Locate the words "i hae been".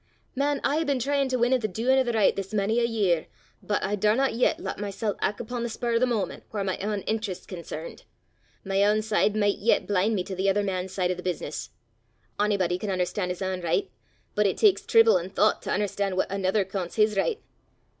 0.63-0.97